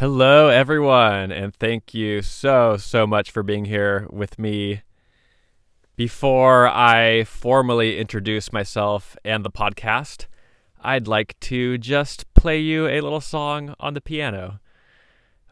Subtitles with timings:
[0.00, 4.80] Hello, everyone, and thank you so, so much for being here with me.
[5.94, 10.24] Before I formally introduce myself and the podcast,
[10.80, 14.60] I'd like to just play you a little song on the piano.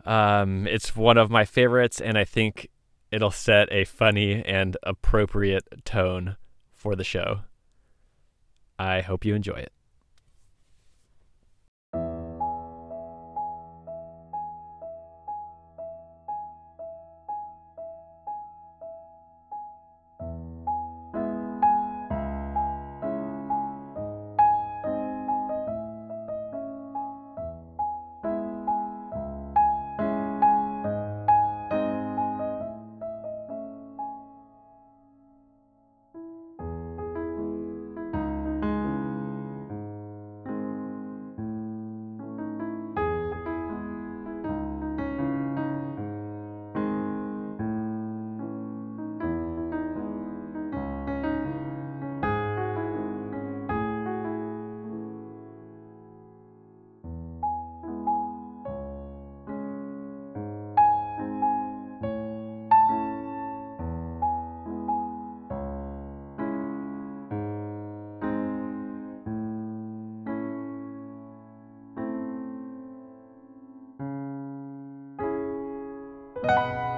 [0.06, 2.71] Um, it's one of my favorites, and I think
[3.12, 6.39] it'll set a funny and appropriate tone
[6.73, 7.41] for the show.
[8.79, 9.73] I hope you enjoy it.
[76.42, 76.97] Música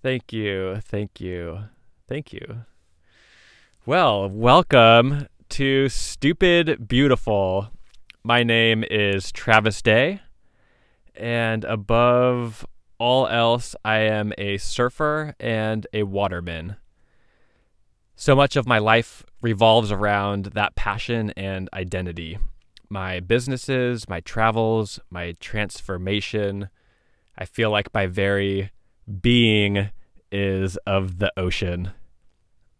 [0.00, 0.76] Thank you.
[0.80, 1.64] Thank you.
[2.08, 2.64] Thank you.
[3.84, 7.70] Well, welcome to Stupid Beautiful.
[8.22, 10.20] My name is Travis Day,
[11.16, 12.64] and above
[12.98, 16.76] all else, I am a surfer and a waterman.
[18.14, 22.38] So much of my life revolves around that passion and identity.
[22.88, 26.68] My businesses, my travels, my transformation.
[27.36, 28.70] I feel like my very
[29.20, 29.90] being
[30.30, 31.92] is of the ocean.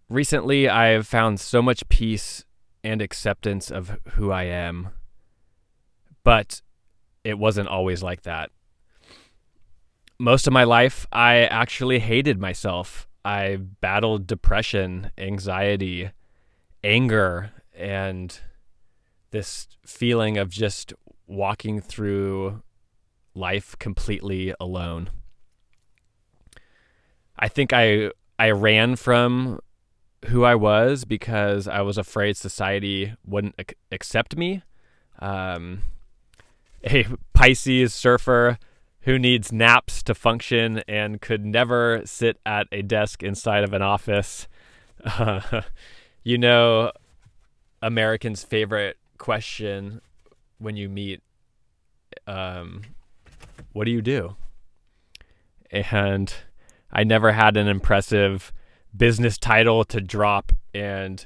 [0.08, 2.44] Recently, I've found so much peace
[2.84, 4.88] and acceptance of who I am,
[6.24, 6.62] but
[7.24, 8.50] it wasn't always like that.
[10.18, 13.08] Most of my life, I actually hated myself.
[13.24, 16.10] I battled depression, anxiety,
[16.82, 18.38] anger, and
[19.30, 20.92] this feeling of just
[21.26, 22.62] walking through
[23.34, 25.10] life completely alone.
[27.38, 29.60] I think I I ran from
[30.26, 34.62] who I was because I was afraid society wouldn't ac- accept me.
[35.18, 35.82] Um,
[36.84, 38.58] a Pisces surfer
[39.02, 43.82] who needs naps to function and could never sit at a desk inside of an
[43.82, 44.48] office.
[45.04, 45.62] Uh,
[46.24, 46.92] you know,
[47.80, 50.00] Americans' favorite question
[50.58, 51.22] when you meet,
[52.26, 52.82] um,
[53.72, 54.36] what do you do?
[55.70, 56.34] And
[56.90, 58.52] I never had an impressive
[58.96, 60.52] business title to drop.
[60.74, 61.24] And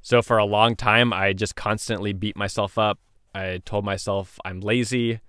[0.00, 2.98] so for a long time, I just constantly beat myself up.
[3.34, 5.20] I told myself I'm lazy.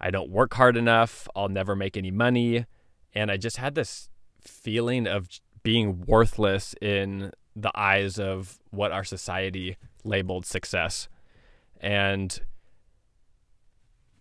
[0.00, 1.26] I don't work hard enough.
[1.34, 2.66] I'll never make any money.
[3.14, 4.10] And I just had this
[4.40, 5.28] feeling of
[5.62, 11.08] being worthless in the eyes of what our society labeled success.
[11.80, 12.38] And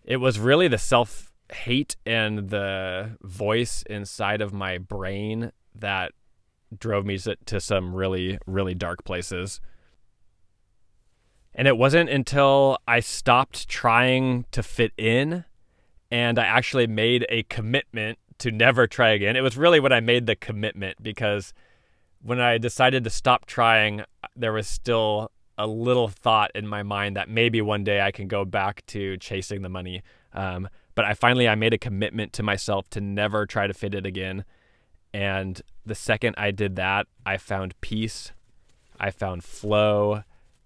[0.05, 6.11] it was really the self hate and the voice inside of my brain that
[6.77, 9.61] drove me to some really, really dark places.
[11.53, 15.45] And it wasn't until I stopped trying to fit in
[16.11, 19.35] and I actually made a commitment to never try again.
[19.35, 21.53] It was really when I made the commitment because
[22.21, 24.03] when I decided to stop trying,
[24.35, 28.27] there was still a little thought in my mind that maybe one day I can
[28.27, 30.01] go back to chasing the money.
[30.33, 33.93] Um, but I finally I made a commitment to myself to never try to fit
[33.93, 34.45] it again.
[35.13, 38.31] And the second I did that, I found peace,
[38.99, 40.23] I found flow,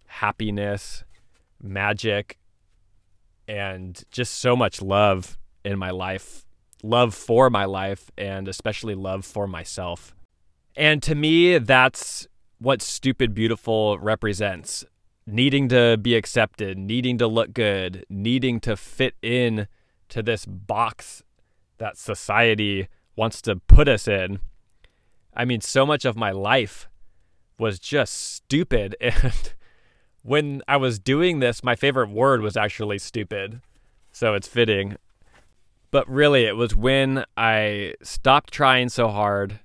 [0.08, 1.04] happiness,
[1.62, 2.38] magic,
[3.48, 6.46] and just so much love in my life,
[6.84, 10.16] love for my life, and especially love for myself.
[10.76, 12.28] And to me, that's
[12.60, 14.86] what stupid beautiful represents
[15.31, 19.68] needing to be accepted, needing to look good, needing to fit in
[20.09, 21.23] to this box
[21.77, 24.39] that society wants to put us in.
[25.33, 26.88] I mean, so much of my life
[27.57, 28.95] was just stupid.
[29.01, 29.53] And
[30.21, 33.61] when I was doing this, my favorite word was actually stupid.
[34.11, 34.97] So it's fitting.
[35.91, 39.59] But really, it was when I stopped trying so hard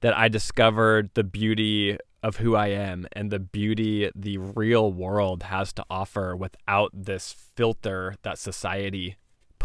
[0.00, 5.44] that I discovered the beauty of who I am and the beauty the real world
[5.44, 9.16] has to offer without this filter that society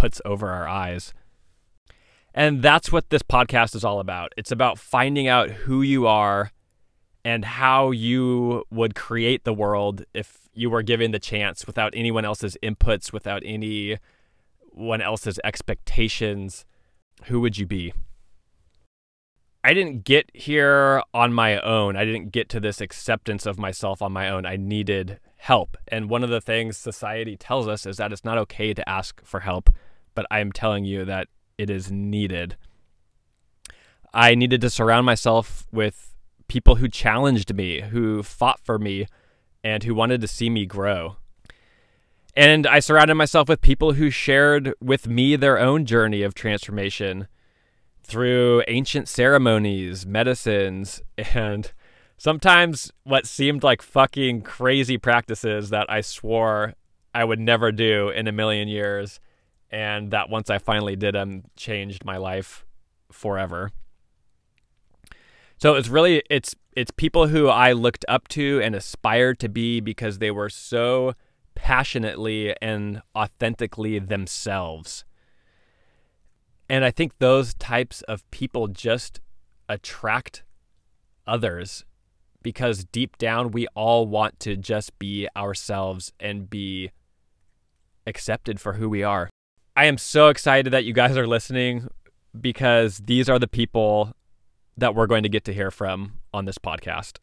[0.02, 1.14] puts over our eyes.
[2.34, 4.34] And that's what this podcast is all about.
[4.36, 6.52] It's about finding out who you are
[7.24, 12.26] and how you would create the world if you were given the chance without anyone
[12.26, 14.00] else's inputs, without anyone
[15.04, 16.66] else's expectations.
[17.26, 17.94] Who would you be?
[19.64, 21.96] I didn't get here on my own.
[21.96, 24.48] I didn't get to this acceptance of myself on my own.
[24.48, 25.78] I needed help.
[25.88, 29.24] And one of the things society tells us is that it's not okay to ask
[29.24, 29.70] for help,
[30.16, 31.28] but I am telling you that
[31.58, 32.58] it is needed.
[34.14, 36.14] I needed to surround myself with
[36.48, 39.08] people who challenged me, who fought for me,
[39.64, 41.16] and who wanted to see me grow.
[42.36, 47.28] And I surrounded myself with people who shared with me their own journey of transformation
[48.02, 51.02] through ancient ceremonies, medicines,
[51.34, 51.72] and
[52.18, 56.74] sometimes what seemed like fucking crazy practices that I swore
[57.14, 59.20] I would never do in a million years.
[59.72, 62.66] And that once I finally did them, changed my life
[63.12, 63.72] forever.
[65.58, 69.80] So it's really it's it's people who I looked up to and aspired to be
[69.80, 71.14] because they were so
[71.56, 75.06] passionately and authentically themselves.
[76.70, 79.20] And I think those types of people just
[79.70, 80.44] attract
[81.28, 81.86] others
[82.42, 86.92] because deep down we all want to just be ourselves and be
[88.08, 89.30] accepted for who we are.
[89.76, 91.88] I am so excited that you guys are listening
[92.40, 94.12] because these are the people
[94.76, 97.20] that we're going to get to hear from on this podcast.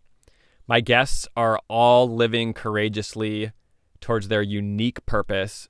[0.67, 3.53] My guests are all living courageously
[4.01, 5.69] towards their unique purpose,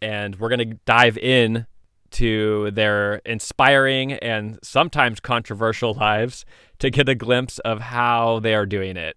[0.00, 1.66] and we're going to dive in
[2.12, 6.44] to their inspiring and sometimes controversial lives
[6.78, 9.16] to get a glimpse of how they are doing it,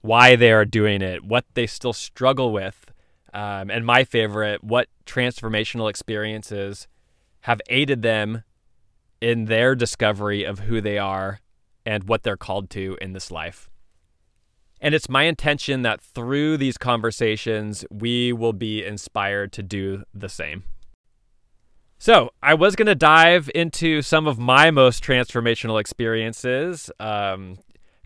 [0.00, 2.89] why they are doing it, what they still struggle with,
[3.32, 6.88] um, and my favorite, what transformational experiences
[7.42, 8.44] have aided them
[9.20, 11.40] in their discovery of who they are
[11.86, 13.70] and what they're called to in this life.
[14.80, 20.28] And it's my intention that through these conversations, we will be inspired to do the
[20.28, 20.64] same.
[21.98, 27.58] So, I was going to dive into some of my most transformational experiences um,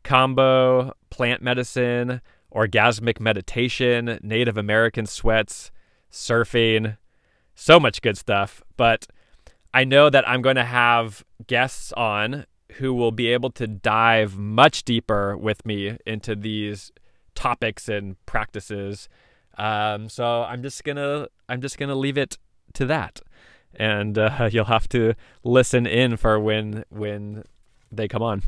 [0.03, 2.21] kambo, plant medicine,
[2.55, 5.71] orgasmic meditation, Native American sweats,
[6.11, 6.97] surfing,
[7.55, 8.63] so much good stuff.
[8.77, 9.07] But
[9.73, 14.37] I know that I'm going to have guests on who will be able to dive
[14.37, 16.93] much deeper with me into these
[17.35, 19.09] topics and practices.
[19.59, 22.39] Um, so I'm just gonna I'm just gonna leave it
[22.75, 23.21] to that
[23.77, 27.45] and uh, you'll have to listen in for when when
[27.91, 28.43] they come on.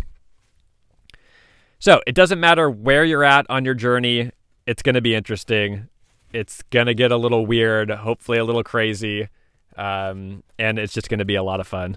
[1.87, 4.33] So it doesn't matter where you're at on your journey;
[4.67, 5.87] it's going to be interesting.
[6.33, 9.29] It's going to get a little weird, hopefully a little crazy,
[9.77, 11.97] um, and it's just going to be a lot of fun.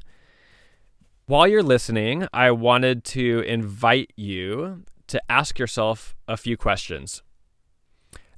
[1.25, 7.23] While you're listening, I wanted to invite you to ask yourself a few questions.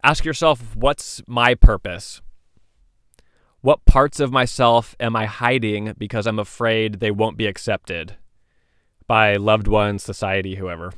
[0.06, 2.22] Ask yourself, what's my purpose?
[3.60, 8.16] What parts of myself am I hiding because I'm afraid they won't be accepted
[9.06, 10.94] by loved ones, society, whoever?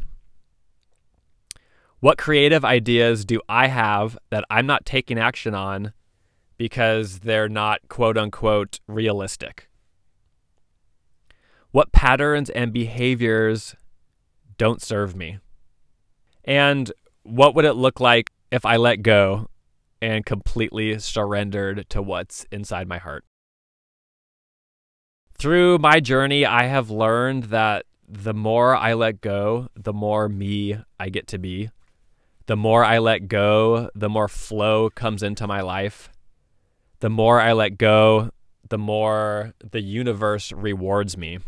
[2.03, 5.93] What creative ideas do I have that I'm not taking action on
[6.57, 9.69] because they're not quote unquote realistic?
[11.71, 13.77] What patterns and behaviors
[14.57, 15.39] don't serve me?
[16.43, 16.91] And
[17.21, 19.47] what would it look like if I let go
[20.01, 23.23] and completely surrendered to what's inside my heart?
[25.31, 30.79] Through my journey, I have learned that the more I let go, the more me
[30.99, 31.69] I get to be.
[32.45, 36.09] The more I let go, the more flow comes into my life.
[36.99, 38.31] The more I let go,
[38.67, 41.39] the more the universe rewards me.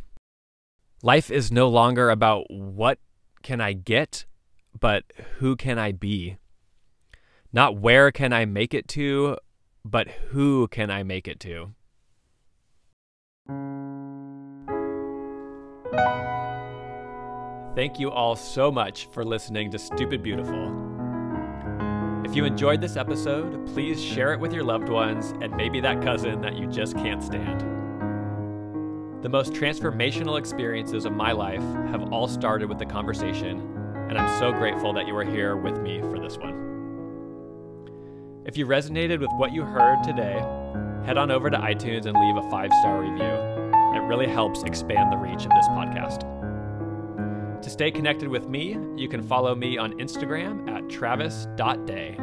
[1.03, 2.99] Life is no longer about what
[3.43, 4.25] can I get,
[4.79, 5.03] but
[5.39, 6.37] who can I be?
[7.51, 9.37] Not where can I make it to,
[9.83, 11.73] but who can I make it to?
[17.75, 20.84] Thank you all so much for listening to Stupid Beautiful.
[22.25, 26.01] If you enjoyed this episode, please share it with your loved ones and maybe that
[26.01, 27.61] cousin that you just can't stand.
[29.21, 33.59] The most transformational experiences of my life have all started with the conversation,
[34.09, 36.55] and I'm so grateful that you are here with me for this one.
[38.43, 40.43] If you resonated with what you heard today,
[41.05, 43.35] head on over to iTunes and leave a five star review.
[43.93, 46.23] It really helps expand the reach of this podcast.
[47.65, 52.15] To stay connected with me, you can follow me on Instagram at travis.day.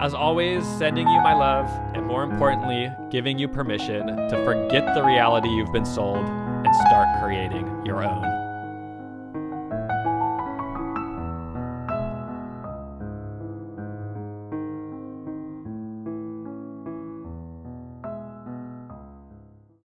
[0.00, 5.04] As always, sending you my love, and more importantly, giving you permission to forget the
[5.04, 7.86] reality you've been sold and start creating